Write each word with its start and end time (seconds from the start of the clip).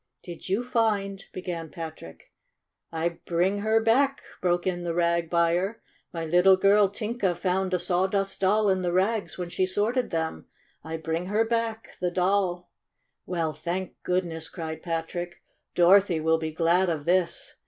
"Did 0.23 0.49
you 0.49 0.63
find" 0.63 1.23
began 1.31 1.69
Patrick. 1.69 2.31
"I 2.91 3.19
bring 3.27 3.59
her 3.59 3.79
back!" 3.79 4.21
broke 4.41 4.65
in 4.65 4.81
the 4.81 4.95
rag 4.95 5.29
buyer. 5.29 5.79
"My 6.11 6.25
little 6.25 6.57
girl, 6.57 6.89
Tinka, 6.89 7.35
found 7.35 7.71
a 7.71 7.75
A 7.75 7.77
HAPPY 7.77 7.77
VISIT 7.77 7.93
105 8.01 8.25
Sawdust 8.31 8.41
Doll 8.41 8.69
in 8.69 8.81
the 8.81 8.93
rags 8.93 9.37
when 9.37 9.49
she 9.49 9.67
sorted 9.67 10.09
them. 10.09 10.47
I 10.83 10.97
bring 10.97 11.27
her 11.27 11.45
back— 11.45 11.89
the 12.01 12.09
Doll." 12.09 12.71
''Well, 13.27 13.53
thank 13.53 14.01
goodness!" 14.01 14.49
cried 14.49 14.81
Patrick." 14.81 15.43
Dorothy 15.75 16.19
will 16.19 16.39
be 16.39 16.49
glad 16.51 16.89
of 16.89 17.05
this! 17.05 17.55